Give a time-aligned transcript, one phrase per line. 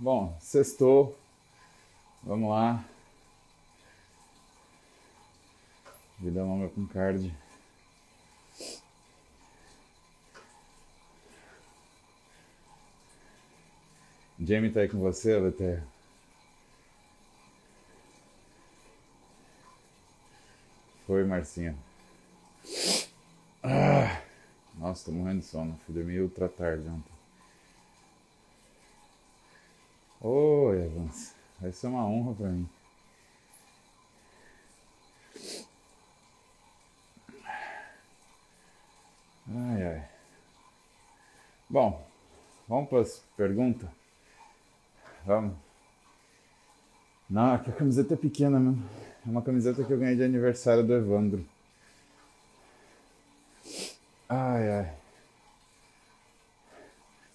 [0.00, 1.14] Bom, sextou.
[2.22, 2.82] Vamos lá.
[6.18, 7.30] Vida longa com card.
[14.42, 15.82] Jamie tá aí com você, Leter?
[21.06, 21.76] Foi, Marcinha.
[23.62, 24.22] Ah,
[24.78, 25.78] nossa, tô morrendo de sono.
[25.84, 27.19] Fui dormir ultra tarde ontem.
[30.22, 31.34] Oi, Evans.
[31.58, 32.68] Vai ser uma honra pra mim.
[39.48, 40.08] Ai, ai.
[41.68, 42.06] Bom,
[42.68, 43.88] vamos para as perguntas?
[45.24, 45.56] Vamos.
[47.28, 48.84] Não, a camiseta é pequena mesmo.
[49.26, 51.46] É uma camiseta que eu ganhei de aniversário do Evandro.
[54.28, 54.94] Ai, ai.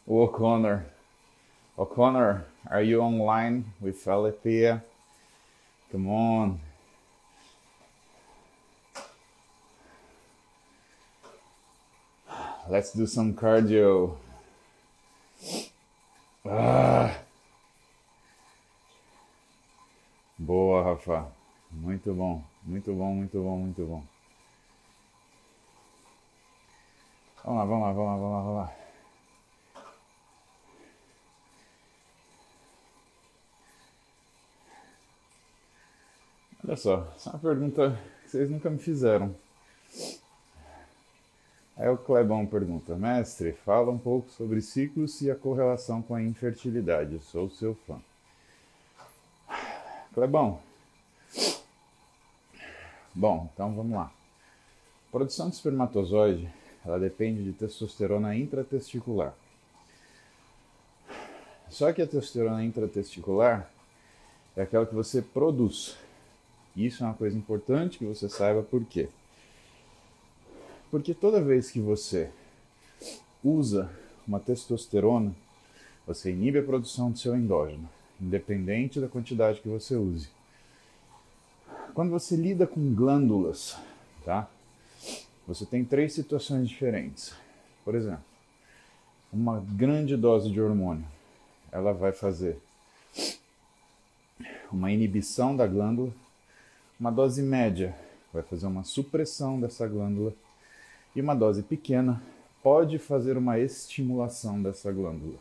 [0.06, 0.84] O O'Connor.
[1.76, 4.84] O'Connor, are you online with Alethea?
[5.92, 6.60] Come on.
[12.70, 14.18] Let's do some cardio.
[16.46, 17.16] Ah.
[20.38, 21.26] Boa, Rafa.
[21.72, 24.04] Muito bom, muito bom, muito bom, muito bom.
[27.44, 28.85] Vamos lá, vamos lá, vamos lá, vamos lá, vamos lá.
[36.76, 39.34] Olha só, essa é uma pergunta que vocês nunca me fizeram.
[41.78, 46.22] Aí o Clebão pergunta, mestre, fala um pouco sobre ciclos e a correlação com a
[46.22, 47.18] infertilidade.
[47.32, 47.98] Sou seu fã.
[50.14, 50.60] Clebão.
[53.14, 54.12] Bom, então vamos lá.
[55.08, 56.54] A produção de espermatozoide,
[56.86, 59.34] ela depende de testosterona intratesticular.
[61.70, 63.72] Só que a testosterona intratesticular
[64.58, 66.04] é aquela que você produz.
[66.76, 69.08] Isso é uma coisa importante que você saiba por quê.
[70.92, 72.30] Porque toda vez que você
[73.44, 73.90] usa
[74.28, 75.34] uma testosterona,
[76.06, 77.88] você inibe a produção do seu endógeno,
[78.20, 80.30] independente da quantidade que você use.
[81.94, 83.78] Quando você lida com glândulas,
[84.24, 84.50] tá?
[85.48, 87.34] Você tem três situações diferentes.
[87.84, 88.24] Por exemplo,
[89.32, 91.06] uma grande dose de hormônio,
[91.72, 92.58] ela vai fazer
[94.72, 96.12] uma inibição da glândula,
[97.00, 97.96] uma dose média
[98.32, 100.34] vai fazer uma supressão dessa glândula
[101.16, 102.22] e uma dose pequena
[102.64, 105.38] pode fazer uma estimulação dessa glândula.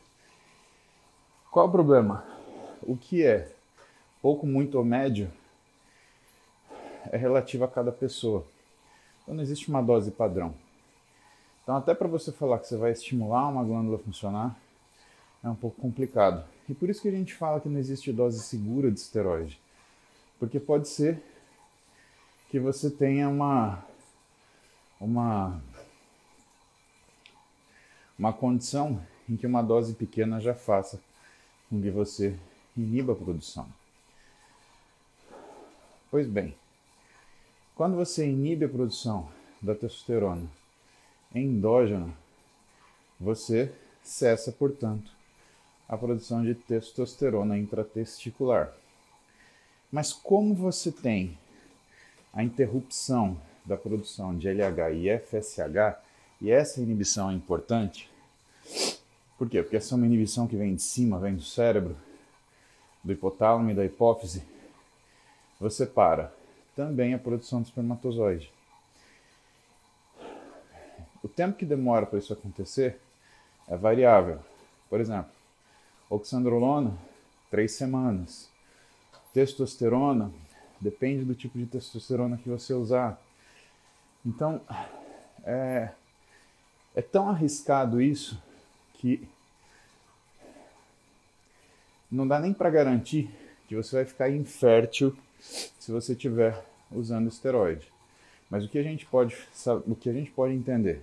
[1.50, 2.24] Qual o problema?
[2.82, 3.50] O que é
[4.20, 5.30] pouco, muito ou médio
[7.10, 8.44] é relativo a cada pessoa.
[9.22, 10.54] Então não existe uma dose padrão.
[11.62, 14.58] Então até para você falar que você vai estimular uma glândula a funcionar
[15.42, 16.44] é um pouco complicado.
[16.68, 19.60] E por isso que a gente fala que não existe dose segura de esteroide.
[20.38, 21.22] Porque pode ser
[22.54, 23.84] que você tenha uma
[25.00, 25.60] uma,
[28.16, 31.00] uma condição em que uma dose pequena já faça
[31.68, 32.38] com que você
[32.76, 33.66] iniba a produção.
[36.12, 36.54] Pois bem,
[37.74, 39.28] quando você inibe a produção
[39.60, 40.48] da testosterona
[41.34, 42.14] endógena,
[43.18, 45.10] você cessa, portanto,
[45.88, 48.72] a produção de testosterona intratesticular.
[49.90, 51.36] Mas como você tem
[52.34, 55.98] a interrupção da produção de LH e FSH,
[56.40, 58.10] e essa inibição é importante.
[59.38, 59.62] Por quê?
[59.62, 61.96] Porque essa é uma inibição que vem de cima, vem do cérebro,
[63.02, 64.42] do hipotálamo e da hipófise.
[65.60, 66.32] Você para
[66.74, 68.52] também a produção de espermatozoide.
[71.22, 73.00] O tempo que demora para isso acontecer
[73.68, 74.40] é variável.
[74.90, 75.30] Por exemplo,
[76.10, 76.96] oxandrolona,
[77.50, 78.50] três semanas.
[79.32, 80.30] Testosterona,
[80.84, 83.18] depende do tipo de testosterona que você usar.
[84.24, 84.60] Então,
[85.44, 85.88] é,
[86.94, 88.40] é tão arriscado isso
[88.94, 89.26] que
[92.10, 93.30] não dá nem para garantir
[93.66, 97.88] que você vai ficar infértil se você estiver usando esteroide.
[98.50, 99.36] Mas o que a gente pode,
[99.86, 101.02] o que a gente pode entender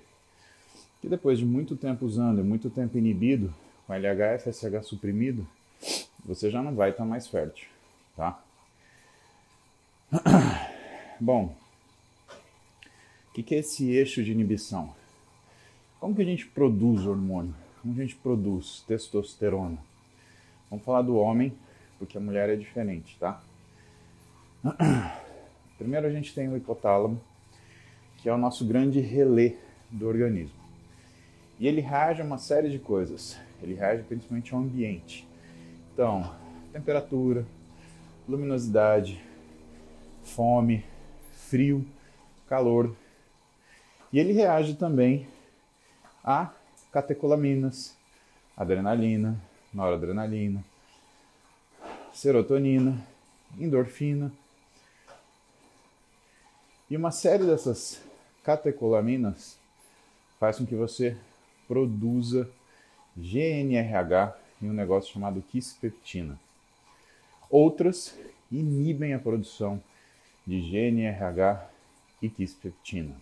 [1.02, 3.52] que depois de muito tempo usando, muito tempo inibido,
[3.88, 5.48] com LH FSH suprimido,
[6.24, 7.68] você já não vai estar mais fértil,
[8.16, 8.40] tá?
[11.20, 11.56] Bom,
[13.30, 14.94] o que, que é esse eixo de inibição?
[16.00, 17.56] Como que a gente produz hormônio?
[17.82, 19.78] Como a gente produz testosterona?
[20.70, 21.54] Vamos falar do homem,
[21.98, 23.42] porque a mulher é diferente, tá?
[25.78, 27.20] Primeiro a gente tem o hipotálamo,
[28.18, 29.56] que é o nosso grande relé
[29.90, 30.60] do organismo.
[31.58, 33.40] E ele reage a uma série de coisas.
[33.64, 35.26] Ele reage principalmente ao ambiente.
[35.94, 36.36] Então,
[36.74, 37.46] temperatura,
[38.28, 39.22] luminosidade,
[40.24, 40.86] fome,
[41.34, 41.86] frio,
[42.48, 42.96] calor.
[44.12, 45.28] E ele reage também
[46.24, 46.52] a
[46.92, 47.96] catecolaminas,
[48.56, 49.40] adrenalina,
[49.74, 50.64] noradrenalina,
[52.14, 53.06] serotonina,
[53.60, 54.32] endorfina.
[56.90, 58.02] E uma série dessas
[58.44, 59.58] catecolaminas
[60.40, 61.16] faz com que você
[61.68, 62.50] produza
[63.16, 66.40] GNRH em um negócio chamado quispeptina.
[67.50, 68.18] Outras
[68.52, 69.82] inibem a produção
[70.52, 71.66] de GNRH
[72.22, 73.16] e quispeptina.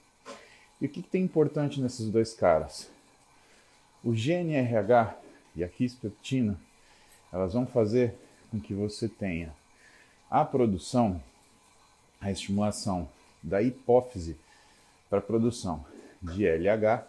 [0.81, 2.89] E o que, que tem importante nesses dois caras?
[4.03, 5.15] O GNRH
[5.55, 6.59] e a quispeptina,
[7.31, 8.15] elas vão fazer
[8.49, 9.53] com que você tenha
[10.27, 11.21] a produção,
[12.19, 13.07] a estimulação
[13.43, 14.35] da hipófise
[15.07, 15.85] para a produção
[16.19, 17.05] de LH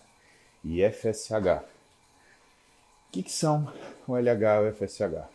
[0.63, 1.63] e FSH.
[3.09, 3.73] O que, que são
[4.07, 5.27] o LH e o FSH?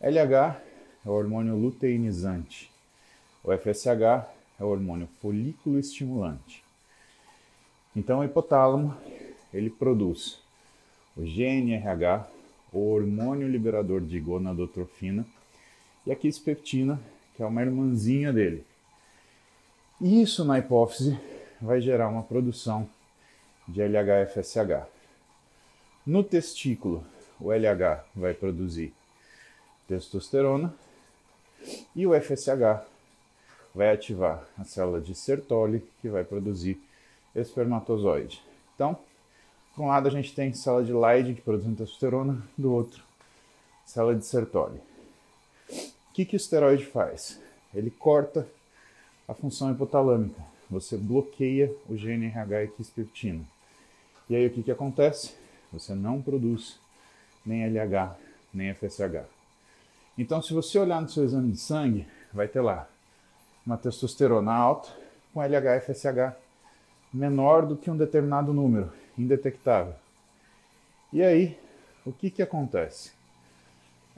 [0.00, 0.62] LH
[1.04, 2.72] é o hormônio luteinizante.
[3.44, 4.26] O FSH
[4.58, 6.64] é o hormônio folículo estimulante.
[7.94, 8.96] Então, o hipotálamo
[9.52, 10.40] ele produz
[11.14, 12.26] o GNRH,
[12.72, 15.26] o hormônio liberador de gonadotrofina,
[16.06, 16.98] e a quispeptina,
[17.36, 18.64] que é uma irmãzinha dele.
[20.00, 21.18] Isso na hipófise
[21.60, 22.88] vai gerar uma produção
[23.68, 24.86] de LH-FSH.
[26.06, 27.04] No testículo,
[27.38, 28.92] o LH vai produzir
[29.86, 30.74] testosterona
[31.94, 32.93] e o FSH
[33.74, 36.80] vai ativar a célula de Sertoli, que vai produzir
[37.34, 38.40] espermatozoide.
[38.74, 38.96] Então,
[39.74, 43.02] por um lado a gente tem célula de Leydig que produz testosterona, do outro,
[43.84, 44.78] célula de Sertoli.
[45.68, 47.40] O que, que o esteroide faz?
[47.74, 48.46] Ele corta
[49.26, 50.40] a função hipotalâmica.
[50.70, 53.44] Você bloqueia o GNRH e quispeptina.
[54.30, 55.34] E aí o que, que acontece?
[55.72, 56.78] Você não produz
[57.44, 58.16] nem LH,
[58.52, 59.26] nem FSH.
[60.16, 62.88] Então, se você olhar no seu exame de sangue, vai ter lá
[63.66, 64.90] uma testosterona alta
[65.32, 66.36] com LH e FSH
[67.12, 69.94] menor do que um determinado número, indetectável.
[71.12, 71.58] E aí,
[72.04, 73.12] o que, que acontece?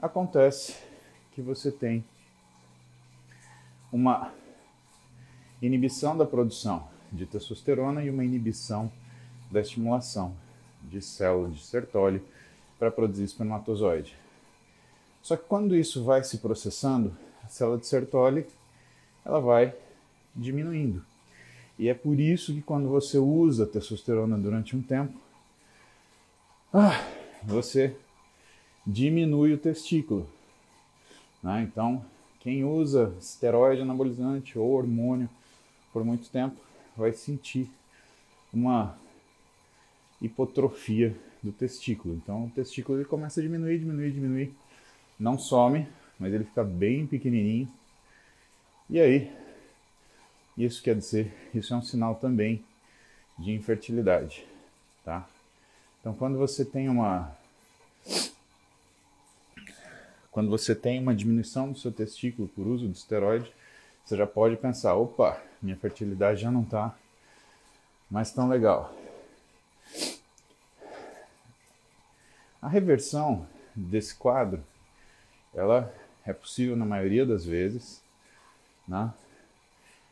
[0.01, 0.75] Acontece
[1.31, 2.03] que você tem
[3.91, 4.33] uma
[5.61, 8.91] inibição da produção de testosterona e uma inibição
[9.51, 10.35] da estimulação
[10.83, 12.21] de células de Sertoli
[12.77, 14.15] para produzir espermatozoide.
[15.21, 18.45] Só que quando isso vai se processando, a célula de Sertoli
[19.27, 19.73] ela vai
[20.33, 21.03] diminuindo.
[21.77, 25.13] E é por isso que quando você usa testosterona durante um tempo,
[26.73, 27.05] ah,
[27.43, 27.95] você
[28.85, 30.27] diminui o testículo.
[31.43, 31.69] Né?
[31.69, 32.03] Então,
[32.39, 35.29] quem usa esteroide anabolizante ou hormônio
[35.91, 36.55] por muito tempo
[36.95, 37.69] vai sentir
[38.53, 38.97] uma
[40.21, 41.13] hipotrofia
[41.43, 42.15] do testículo.
[42.15, 44.53] Então o testículo ele começa a diminuir, diminuir, diminuir.
[45.19, 45.85] Não some,
[46.17, 47.67] mas ele fica bem pequenininho.
[48.89, 49.31] E aí,
[50.57, 52.63] isso quer dizer, isso é um sinal também
[53.37, 54.47] de infertilidade,
[55.03, 55.27] tá?
[55.99, 57.35] Então quando você tem uma
[60.31, 63.51] quando você tem uma diminuição do seu testículo por uso de esteroide,
[64.05, 66.95] você já pode pensar, opa, minha fertilidade já não está
[68.09, 68.95] mais tão legal.
[72.61, 74.63] A reversão desse quadro,
[75.53, 75.93] ela
[76.25, 78.01] é possível na maioria das vezes,
[78.87, 79.13] né?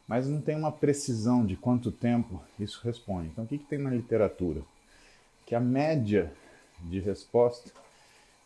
[0.08, 3.30] mas não tem uma precisão de quanto tempo isso responde.
[3.30, 4.62] Então, o que, que tem na literatura?
[5.46, 6.32] Que a média
[6.82, 7.72] de resposta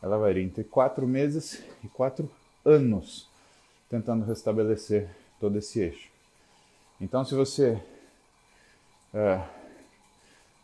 [0.02, 2.32] ela varia entre quatro meses e quatro
[2.64, 3.28] anos
[3.90, 5.10] tentando restabelecer
[5.40, 6.10] todo esse eixo.
[7.02, 7.82] Então, se você
[9.14, 9.42] é,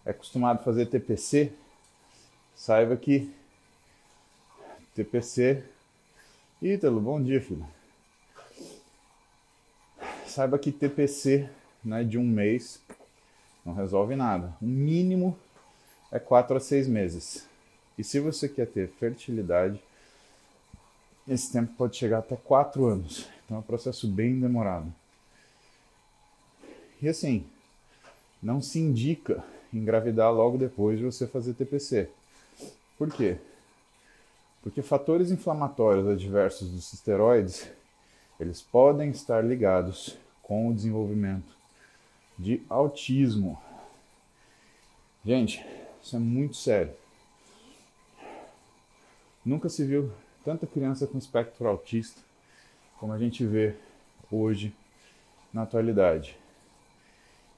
[0.06, 1.52] é acostumado a fazer TPC,
[2.56, 3.34] saiba que
[4.94, 5.64] TPC.
[6.62, 7.66] Ítalo, bom dia, filho.
[10.36, 11.50] Saiba que TPC
[11.82, 12.82] né, de um mês
[13.66, 14.54] não resolve nada.
[14.62, 15.40] O mínimo
[16.12, 17.48] é 4 a 6 meses.
[17.98, 19.82] E se você quer ter fertilidade,
[21.26, 23.30] esse tempo pode chegar até 4 anos.
[23.46, 24.94] Então é um processo bem demorado.
[27.02, 27.48] E assim,
[28.44, 29.42] não se indica
[29.74, 32.10] engravidar logo depois de você fazer TPC.
[32.98, 33.38] Por quê?
[34.62, 37.72] Porque fatores inflamatórios adversos dos esteroides,
[38.38, 41.58] eles podem estar ligados com o desenvolvimento
[42.38, 43.60] de autismo.
[45.26, 45.66] Gente,
[46.02, 46.94] isso é muito sério.
[49.44, 52.22] Nunca se viu tanta criança com espectro autista
[53.00, 53.76] como a gente vê
[54.32, 54.74] hoje
[55.52, 56.38] na atualidade.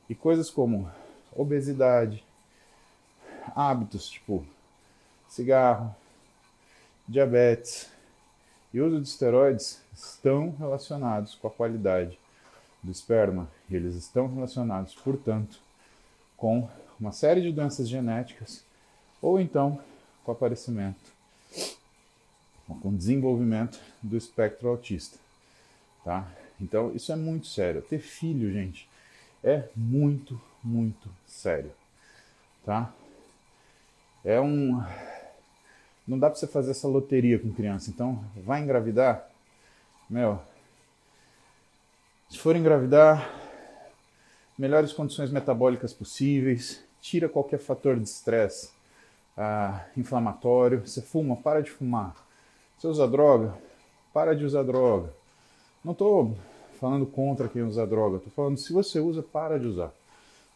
[0.09, 0.89] E coisas como
[1.35, 2.23] obesidade,
[3.53, 4.45] hábitos tipo
[5.27, 5.93] cigarro,
[7.07, 7.91] diabetes,
[8.73, 12.17] E uso de esteroides estão relacionados com a qualidade
[12.87, 15.59] do esperma e eles estão relacionados, portanto,
[16.37, 18.63] com uma série de doenças genéticas
[19.21, 19.79] ou então
[20.23, 21.11] com o aparecimento,
[22.65, 25.19] com o desenvolvimento do espectro autista,
[26.03, 26.27] tá?
[26.59, 27.81] Então, isso é muito sério.
[27.81, 28.89] Ter filho, gente,
[29.43, 31.71] é muito, muito sério,
[32.65, 32.91] tá?
[34.23, 34.81] É um
[36.07, 37.89] não dá para você fazer essa loteria com criança.
[37.89, 39.29] Então, vai engravidar?
[40.09, 40.39] Meu,
[42.29, 43.29] se for engravidar,
[44.57, 48.69] melhores condições metabólicas possíveis, tira qualquer fator de estresse
[49.37, 50.85] ah, inflamatório.
[50.85, 52.15] Você fuma, para de fumar.
[52.77, 53.57] Você usa droga,
[54.13, 55.13] para de usar droga.
[55.83, 56.35] Não estou
[56.79, 59.93] falando contra quem usa droga, estou falando se você usa, para de usar.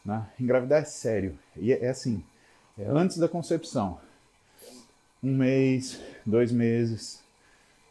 [0.03, 0.27] Né?
[0.39, 1.37] Engravidar é sério.
[1.55, 2.23] E é, é assim,
[2.77, 3.99] é antes da concepção
[5.23, 7.21] um mês, dois meses,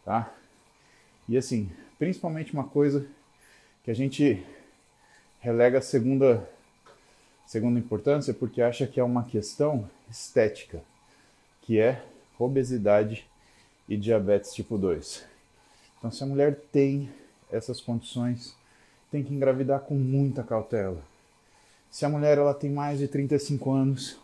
[0.04, 0.32] tá?
[1.28, 3.06] E assim, principalmente uma coisa
[3.90, 4.46] que a gente
[5.40, 6.48] relega a segunda,
[7.44, 10.80] segunda importância porque acha que é uma questão estética,
[11.62, 12.00] que é
[12.38, 13.26] obesidade
[13.88, 15.26] e diabetes tipo 2.
[15.98, 17.10] Então, se a mulher tem
[17.50, 18.54] essas condições,
[19.10, 21.02] tem que engravidar com muita cautela.
[21.90, 24.16] Se a mulher ela tem mais de 35 anos,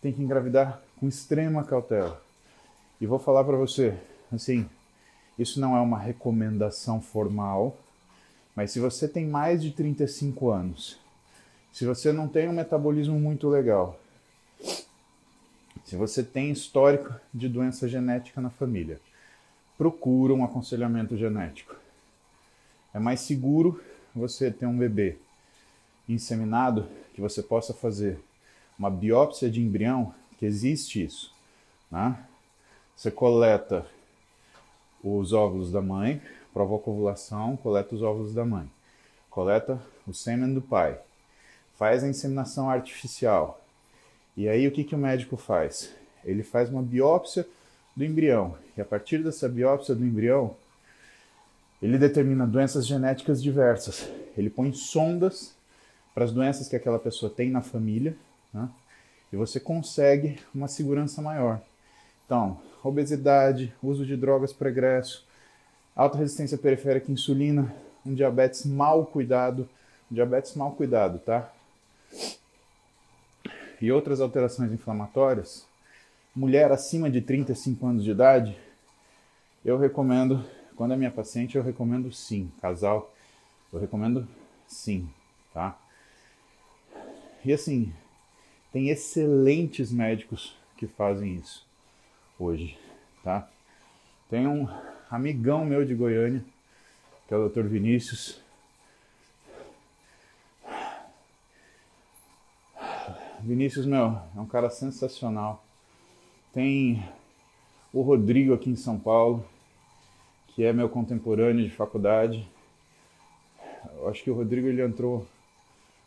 [0.00, 2.22] tem que engravidar com extrema cautela.
[3.00, 3.92] E vou falar para você,
[4.32, 4.70] assim,
[5.36, 7.76] isso não é uma recomendação formal,
[8.60, 10.98] mas se você tem mais de 35 anos,
[11.72, 13.98] se você não tem um metabolismo muito legal,
[15.82, 19.00] se você tem histórico de doença genética na família,
[19.78, 21.74] procura um aconselhamento genético.
[22.92, 23.82] É mais seguro
[24.14, 25.16] você ter um bebê
[26.06, 28.20] inseminado que você possa fazer
[28.78, 31.32] uma biópsia de embrião, que existe isso,
[31.90, 32.26] né?
[32.94, 33.86] Você coleta
[35.02, 36.20] os óvulos da mãe,
[36.52, 38.70] provoca ovulação, coleta os óvulos da mãe,
[39.28, 40.98] coleta o sêmen do pai,
[41.76, 43.60] faz a inseminação artificial.
[44.36, 45.94] E aí o que, que o médico faz?
[46.24, 47.46] Ele faz uma biópsia
[47.96, 48.56] do embrião.
[48.76, 50.54] E a partir dessa biópsia do embrião,
[51.82, 54.08] ele determina doenças genéticas diversas.
[54.36, 55.54] Ele põe sondas
[56.14, 58.16] para as doenças que aquela pessoa tem na família,
[58.52, 58.68] né?
[59.32, 61.60] e você consegue uma segurança maior.
[62.26, 65.26] Então, obesidade, uso de drogas pregresso,
[66.00, 67.76] alta resistência periférica à insulina,
[68.06, 69.68] um diabetes mal cuidado,
[70.10, 71.52] um diabetes mal cuidado, tá?
[73.78, 75.66] E outras alterações inflamatórias,
[76.34, 78.56] mulher acima de 35 anos de idade,
[79.62, 80.42] eu recomendo,
[80.74, 83.12] quando é minha paciente, eu recomendo sim, casal,
[83.70, 84.26] eu recomendo
[84.66, 85.06] sim,
[85.52, 85.78] tá?
[87.44, 87.92] E assim,
[88.72, 91.66] tem excelentes médicos que fazem isso
[92.38, 92.78] hoje,
[93.22, 93.46] tá?
[94.30, 94.66] Tem um
[95.10, 96.44] amigão meu de Goiânia,
[97.26, 97.62] que é o Dr.
[97.62, 98.40] Vinícius.
[103.40, 105.64] Vinícius, meu, é um cara sensacional.
[106.52, 107.02] Tem
[107.92, 109.44] o Rodrigo aqui em São Paulo,
[110.48, 112.48] que é meu contemporâneo de faculdade.
[113.96, 115.26] Eu acho que o Rodrigo ele entrou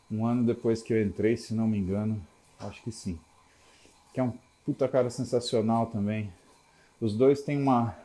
[0.09, 2.21] um ano depois que eu entrei, se não me engano.
[2.59, 3.19] Acho que sim.
[4.13, 4.33] Que é um
[4.63, 6.31] puta cara sensacional também.
[7.01, 7.95] Os dois têm uma,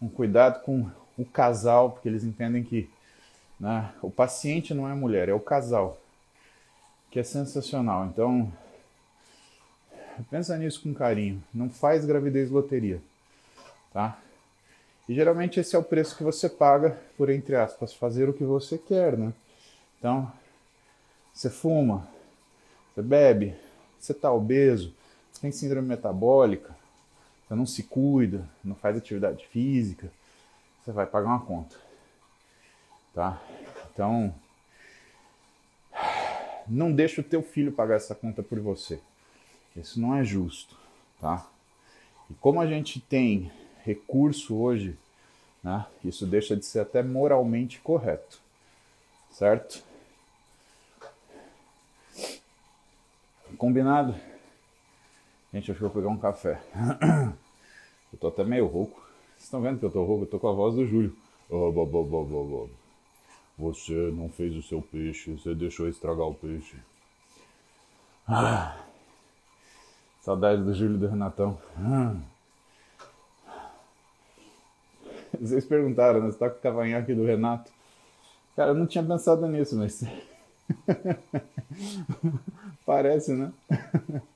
[0.00, 2.90] um cuidado com o casal, porque eles entendem que
[3.58, 5.98] né, o paciente não é mulher, é o casal,
[7.10, 8.06] que é sensacional.
[8.06, 8.52] Então,
[10.30, 11.42] pensa nisso com carinho.
[11.52, 13.00] Não faz gravidez loteria,
[13.92, 14.18] tá?
[15.08, 18.44] E geralmente esse é o preço que você paga por, entre aspas, fazer o que
[18.44, 19.32] você quer, né?
[19.98, 20.30] Então,
[21.32, 22.06] você fuma,
[22.94, 23.54] você bebe,
[23.98, 24.92] você tá obeso,
[25.30, 26.76] você tem síndrome metabólica,
[27.46, 30.10] você não se cuida, não faz atividade física,
[30.84, 31.76] você vai pagar uma conta.
[33.14, 33.40] Tá?
[33.92, 34.34] Então,
[36.66, 39.00] não deixa o teu filho pagar essa conta por você.
[39.76, 40.76] Isso não é justo,
[41.20, 41.46] tá?
[42.30, 43.52] E como a gente tem
[43.84, 44.98] recurso hoje,
[45.62, 48.40] né, isso deixa de ser até moralmente correto,
[49.30, 49.84] certo?
[53.56, 54.14] Combinado?
[55.56, 56.60] Gente, acho que eu vou pegar um café.
[58.12, 59.00] eu tô até meio rouco.
[59.30, 60.24] Vocês estão vendo que eu tô rouco?
[60.24, 61.16] Eu tô com a voz do Júlio.
[63.56, 66.76] Você não fez o seu peixe, você deixou estragar o peixe.
[68.28, 68.76] Ah,
[70.20, 71.58] saudade do Júlio do Renatão.
[71.78, 72.16] Ah.
[75.40, 76.26] Vocês perguntaram, né?
[76.26, 77.72] Você tá com o cavanhaque do Renato?
[78.54, 80.04] Cara, eu não tinha pensado nisso, mas.
[82.84, 83.50] Parece, né?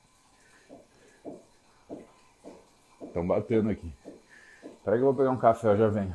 [3.11, 3.93] Estão batendo aqui.
[4.85, 6.14] Peraí que eu vou pegar um café, eu já venho.